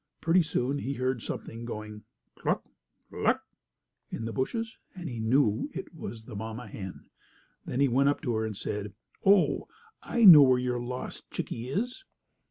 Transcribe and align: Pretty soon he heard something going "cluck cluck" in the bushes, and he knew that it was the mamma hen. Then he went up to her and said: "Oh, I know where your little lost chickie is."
Pretty 0.19 0.41
soon 0.41 0.79
he 0.79 0.93
heard 0.95 1.21
something 1.21 1.63
going 1.63 2.05
"cluck 2.33 2.65
cluck" 3.11 3.43
in 4.09 4.25
the 4.25 4.33
bushes, 4.33 4.79
and 4.95 5.07
he 5.07 5.19
knew 5.19 5.69
that 5.75 5.85
it 5.85 5.93
was 5.93 6.23
the 6.23 6.35
mamma 6.35 6.65
hen. 6.67 7.07
Then 7.65 7.81
he 7.81 7.87
went 7.87 8.09
up 8.09 8.19
to 8.23 8.33
her 8.33 8.43
and 8.43 8.57
said: 8.57 8.93
"Oh, 9.23 9.67
I 10.01 10.25
know 10.25 10.41
where 10.41 10.57
your 10.57 10.79
little 10.79 10.89
lost 10.89 11.29
chickie 11.29 11.69
is." 11.69 12.03